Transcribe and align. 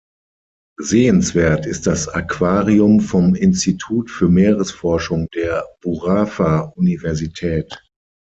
Sehenswert 0.79 1.67
ist 1.67 1.85
das 1.85 2.07
Aquarium 2.09 3.01
vom 3.01 3.35
Institut 3.35 4.09
für 4.09 4.29
Meeresforschung 4.29 5.27
der 5.35 5.63
Burapha-Universität. 5.81 7.85